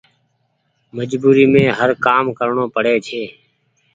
مجبوري 0.97 1.45
مين 1.53 1.67
هر 1.79 1.89
ڪآم 2.05 2.25
ڪرڻو 2.37 2.65
پڙي 2.75 2.95
ڇي۔ 3.07 3.21